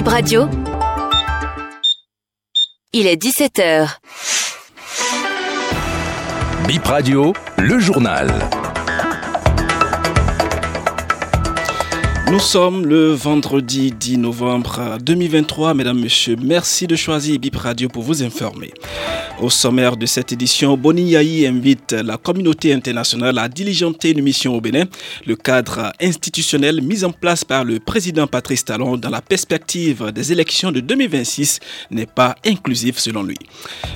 [0.00, 0.48] Bip Radio.
[2.94, 3.86] Il est 17h.
[6.66, 8.32] Bip Radio, le journal.
[12.30, 15.74] Nous sommes le vendredi 10 novembre 2023.
[15.74, 18.72] Mesdames, Messieurs, merci de choisir Bip Radio pour vous informer.
[19.40, 24.54] Au sommaire de cette édition, Boni Yahi invite la communauté internationale à diligenter une mission
[24.54, 24.84] au Bénin.
[25.24, 30.30] Le cadre institutionnel mis en place par le président Patrice Talon dans la perspective des
[30.30, 31.58] élections de 2026
[31.90, 33.38] n'est pas inclusif selon lui.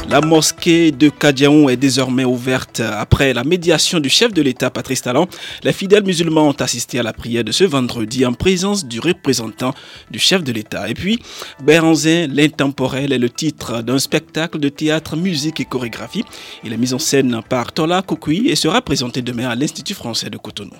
[0.08, 5.02] La mosquée de Kadiaou est désormais ouverte après la médiation du chef de l'État Patrice
[5.02, 5.28] Talon.
[5.62, 9.74] Les fidèles musulmans ont assisté à la prière de ce vendredi en présence du représentant
[10.10, 10.88] du chef de l'État.
[10.88, 11.18] Et puis,
[11.62, 16.24] Béranzin, l'intemporel est le titre d'un spectacle de théâtre musical musique et chorégraphie.
[16.62, 20.30] Il est mis en scène par Tola Koukoui et sera présenté demain à l'Institut français
[20.30, 20.76] de Cotonou.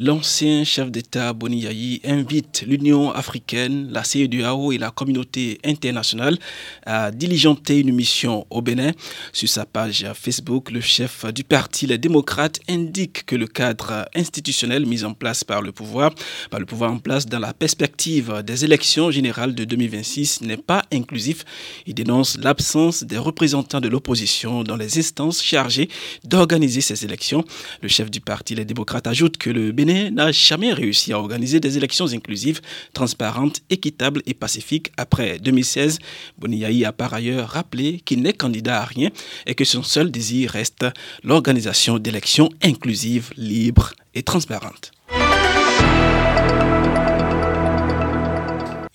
[0.00, 6.38] L'ancien chef d'État Boni Yayi invite l'Union africaine, la CEDEAO et la communauté internationale
[6.86, 8.92] à diligenter une mission au Bénin.
[9.32, 14.86] Sur sa page Facebook, le chef du parti Les démocrates indique que le cadre institutionnel
[14.86, 16.14] mis en place par le pouvoir,
[16.48, 20.84] par le pouvoir en place dans la perspective des élections générales de 2026 n'est pas
[20.92, 21.44] inclusif.
[21.88, 25.88] Il dénonce l'absence des représentants de l'opposition dans les instances chargées
[26.22, 27.42] d'organiser ces élections.
[27.82, 31.60] Le chef du parti Les démocrates ajoute que le Bénin n'a jamais réussi à organiser
[31.60, 32.60] des élections inclusives,
[32.92, 35.98] transparentes, équitables et pacifiques après 2016.
[36.38, 39.10] Boniaï a par ailleurs rappelé qu'il n'est candidat à rien
[39.46, 40.86] et que son seul désir reste
[41.22, 44.92] l'organisation d'élections inclusives, libres et transparentes.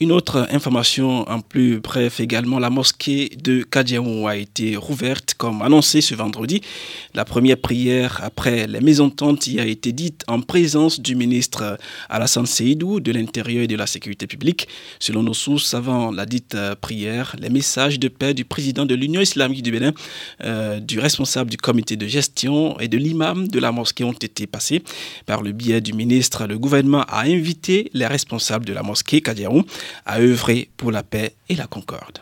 [0.04, 5.62] Une autre information en plus bref également, la mosquée de Kadiaou a été rouverte comme
[5.62, 6.60] annoncé ce vendredi.
[7.14, 11.78] La première prière après les mésententes y a été dite en présence du ministre
[12.10, 14.68] Alassane Seydou de l'Intérieur et de la Sécurité publique.
[15.00, 19.22] Selon nos sources, avant la dite prière, les messages de paix du président de l'Union
[19.22, 19.94] islamique du Bénin,
[20.44, 24.48] euh, du responsable du comité de gestion et de l'imam de la mosquée ont été
[24.48, 24.84] passés.
[25.26, 29.64] Par le biais du ministre, le gouvernement a invité les responsables de la mosquée Kadiaou
[30.06, 32.20] à œuvrer pour la paix et la concorde.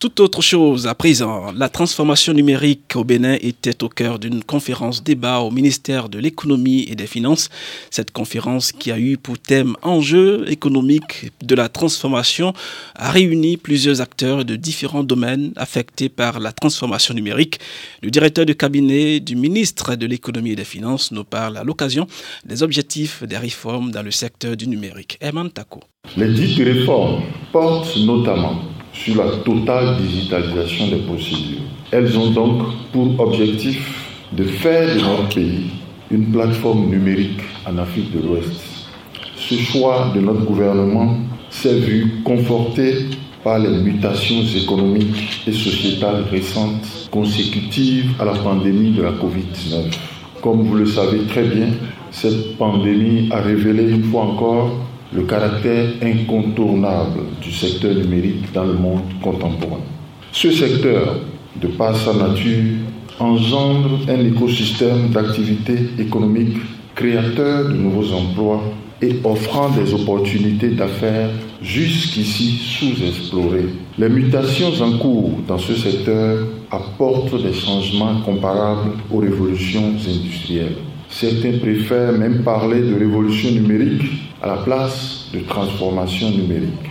[0.00, 5.02] Tout autre chose à présent, la transformation numérique au Bénin était au cœur d'une conférence
[5.02, 7.48] débat au ministère de l'économie et des finances.
[7.90, 12.52] Cette conférence qui a eu pour thème enjeux économiques de la transformation
[12.94, 17.58] a réuni plusieurs acteurs de différents domaines affectés par la transformation numérique.
[18.00, 22.06] Le directeur de cabinet du ministre de l'économie et des finances nous parle à l'occasion
[22.44, 25.18] des objectifs des réformes dans le secteur du numérique.
[25.20, 25.80] Eman Tako.
[26.16, 31.60] Les dites réformes portent notamment sur la totale digitalisation des procédures.
[31.90, 33.80] Elles ont donc pour objectif
[34.32, 35.70] de faire de notre pays
[36.10, 38.60] une plateforme numérique en Afrique de l'Ouest.
[39.36, 41.16] Ce choix de notre gouvernement
[41.50, 43.06] s'est vu conforté
[43.44, 49.94] par les mutations économiques et sociétales récentes consécutives à la pandémie de la COVID-19.
[50.42, 51.68] Comme vous le savez très bien,
[52.10, 58.74] cette pandémie a révélé une fois encore le caractère incontournable du secteur numérique dans le
[58.74, 59.80] monde contemporain.
[60.32, 61.16] Ce secteur,
[61.60, 62.74] de par sa nature,
[63.18, 66.58] engendre un écosystème d'activités économiques
[66.98, 68.60] créateur de nouveaux emplois
[69.00, 71.30] et offrant des opportunités d'affaires
[71.62, 73.68] jusqu'ici sous-explorées.
[73.96, 76.38] Les mutations en cours dans ce secteur
[76.72, 80.74] apportent des changements comparables aux révolutions industrielles.
[81.10, 84.02] Certains préfèrent même parler de révolution numérique
[84.42, 86.88] à la place de transformation numérique.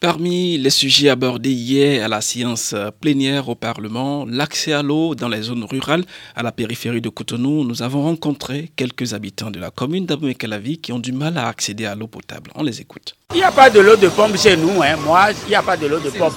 [0.00, 5.28] Parmi les sujets abordés hier à la séance plénière au Parlement, l'accès à l'eau dans
[5.28, 6.04] les zones rurales
[6.36, 10.92] à la périphérie de Cotonou, nous avons rencontré quelques habitants de la commune d'Abouekalavi qui
[10.92, 12.50] ont du mal à accéder à l'eau potable.
[12.54, 13.16] On les écoute.
[13.34, 14.82] Il n'y a pas de l'eau de pompe chez nous.
[14.82, 14.96] Hein.
[15.04, 16.34] Moi, il n'y a pas de l'eau de pompe.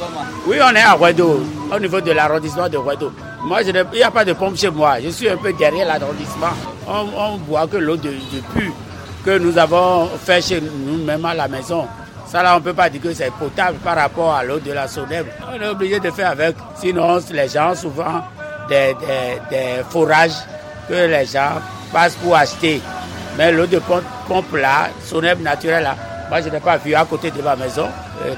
[0.47, 1.41] Oui, on est à Rouedo,
[1.73, 3.11] au niveau de l'arrondissement de Rouedo.
[3.43, 4.99] Moi, il n'y a pas de pompe chez moi.
[5.01, 6.53] Je suis un peu derrière l'arrondissement.
[6.87, 8.41] On, ne boit que l'eau de, de
[9.25, 11.85] que nous avons fait chez nous-mêmes à la maison.
[12.27, 14.71] Ça là, on ne peut pas dire que c'est potable par rapport à l'eau de
[14.71, 15.29] la Sodèbre.
[15.51, 16.55] On est obligé de faire avec.
[16.75, 18.21] Sinon, les gens, souvent,
[18.69, 18.95] des,
[19.49, 20.37] des, forages
[20.87, 21.59] que les gens
[21.91, 22.81] passent pour acheter.
[23.37, 25.95] Mais l'eau de pompe, là, Sonèbre naturelle là,
[26.29, 27.87] moi je n'ai pas vu à côté de ma maison.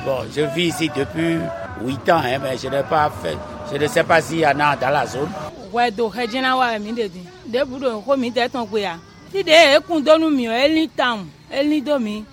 [0.05, 1.38] bon, je vis ici depuis
[1.83, 3.38] 8 ans, hein, mais je n'ai pas fait.
[3.74, 5.30] Je ne sais pas s'il y en a dans la zone.
[5.72, 7.25] Ouais, donc, je n'ai pas mis de dîner.
[7.48, 8.80] De boulot, comme il est en quoi.
[9.34, 12.24] Si des écouts donnent mieux, elle n'y tam, elle n'y dormi.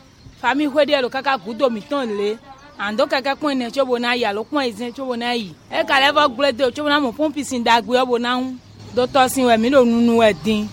[0.41, 2.37] Famille, quoi dire, le caca, coup dormi, ton lait.
[2.83, 5.53] ando kaka kún ẹni tso bo na yi alo kún ẹzẹ tso bo na yi
[5.71, 8.31] ẹ kàlẹ́ fọ gblẹ́ do tso bo na mọ̀ pọ́ǹpì si dàgbé ọ bo na
[8.41, 8.57] ń
[8.97, 10.67] dọ́tọ́ si wẹ̀ mí ló nunu wẹ̀ dín.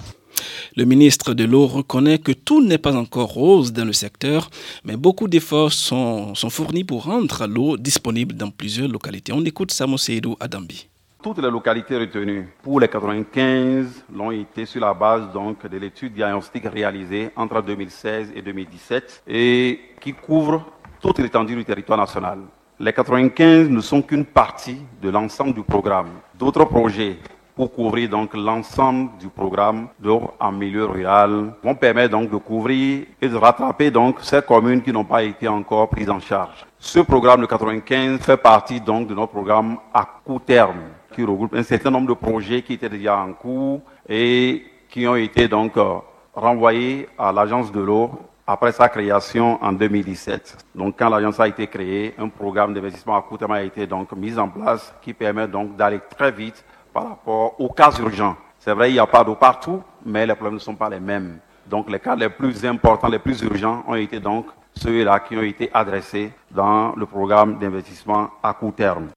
[0.79, 4.51] Le ministre de l'eau reconnaît que tout n'est pas encore rose dans le secteur,
[4.83, 9.33] mais beaucoup d'efforts sont, fournis pour rendre l'eau disponible dans plusieurs localités.
[9.33, 10.87] On écoute Samo Seydou Adambi.
[11.23, 16.13] Toutes les localités retenues pour les 95 l'ont été sur la base donc de l'étude
[16.13, 20.63] diagnostique réalisée entre 2016 et 2017 et qui couvre
[21.01, 22.41] toute l'étendue du territoire national.
[22.79, 26.11] Les 95 ne sont qu'une partie de l'ensemble du programme.
[26.37, 27.17] D'autres projets
[27.57, 33.07] pour couvrir donc l'ensemble du programme d'eau en milieu rural vont permettre donc de couvrir
[33.19, 36.67] et de rattraper donc ces communes qui n'ont pas été encore prises en charge.
[36.77, 40.81] Ce programme de 95 fait partie donc de notre programme à court terme
[41.15, 45.15] qui regroupe un certain nombre de projets qui étaient déjà en cours et qui ont
[45.15, 45.95] été donc euh,
[46.35, 48.11] renvoyés à l'agence de l'eau
[48.45, 50.57] après sa création en 2017.
[50.73, 54.13] Donc, quand l'agence a été créée, un programme d'investissement à court terme a été donc
[54.13, 56.63] mis en place qui permet donc d'aller très vite
[56.97, 58.35] par rapport aux cas urgents.
[58.57, 60.99] C'est vrai, il n'y a pas d'eau partout, mais les problèmes ne sont pas les
[60.99, 61.37] mêmes.
[61.67, 65.43] Donc, les cas les plus importants, les plus urgents ont été donc ceux-là qui ont
[65.43, 69.09] été adressés dans le programme d'investissement à court terme.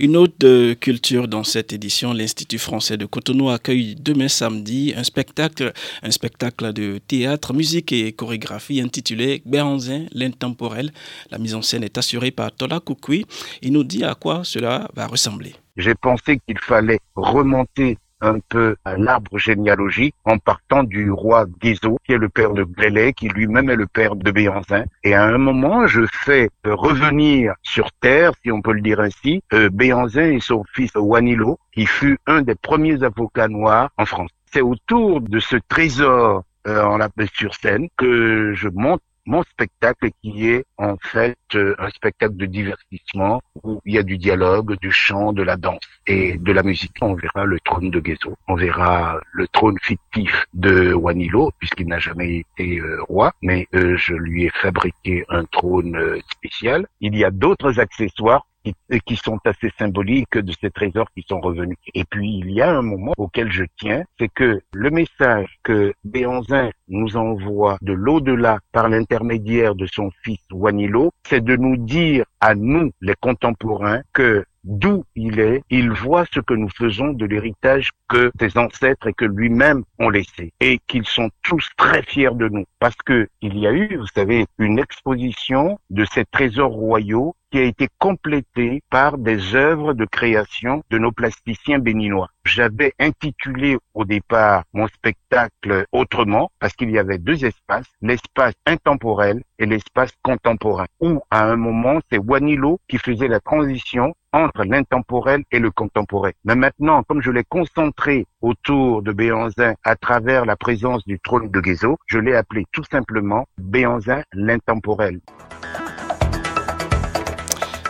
[0.00, 5.72] Une autre culture dans cette édition, l'Institut français de Cotonou accueille demain samedi un spectacle,
[6.02, 10.92] un spectacle de théâtre, musique et chorégraphie intitulé Béanzin, l'intemporel.
[11.30, 13.24] La mise en scène est assurée par Tola Koukoui.
[13.62, 15.54] Il nous dit à quoi cela va ressembler.
[15.76, 21.98] J'ai pensé qu'il fallait remonter un peu un arbre généalogique en partant du roi Guézo,
[22.04, 24.84] qui est le père de Blélé, qui lui-même est le père de Béanzin.
[25.02, 29.42] Et à un moment, je fais revenir sur terre, si on peut le dire ainsi,
[29.52, 34.30] euh, Béanzin et son fils Wanilo, qui fut un des premiers avocats noirs en France.
[34.52, 40.10] C'est autour de ce trésor euh, en la sur scène que je monte mon spectacle
[40.22, 44.78] qui est en fait euh, un spectacle de divertissement où il y a du dialogue,
[44.80, 46.96] du chant, de la danse et de la musique.
[47.00, 51.98] On verra le trône de Guézo, on verra le trône fictif de Wanilo puisqu'il n'a
[51.98, 56.86] jamais été euh, roi, mais euh, je lui ai fabriqué un trône spécial.
[57.00, 58.74] Il y a d'autres accessoires qui,
[59.06, 61.76] qui sont assez symboliques de ces trésors qui sont revenus.
[61.94, 65.92] Et puis, il y a un moment auquel je tiens, c'est que le message que
[66.04, 72.24] Béanzin nous envoie de l'au-delà par l'intermédiaire de son fils Wanilo, c'est de nous dire
[72.40, 77.26] à nous, les contemporains, que d'où il est, il voit ce que nous faisons de
[77.26, 82.34] l'héritage que ses ancêtres et que lui-même ont laissé et qu'ils sont tous très fiers
[82.34, 86.72] de nous parce que il y a eu, vous savez, une exposition de ces trésors
[86.72, 92.28] royaux qui a été complétée par des œuvres de création de nos plasticiens béninois.
[92.44, 99.44] J'avais intitulé au départ mon spectacle autrement parce qu'il y avait deux espaces, l'espace intemporel
[99.60, 105.44] et l'espace contemporain, où à un moment c'est Wanilo qui faisait la transition entre l'intemporel
[105.52, 106.32] et le contemporain.
[106.44, 111.50] Mais maintenant, comme je l'ai concentré autour de Béanzin à travers la présence du trône
[111.50, 115.20] de Guézo, je l'ai appelé tout simplement Béanzin l'intemporel.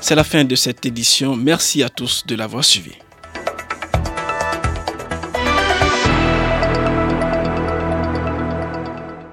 [0.03, 1.35] C'est la fin de cette édition.
[1.35, 2.93] Merci à tous de l'avoir suivi.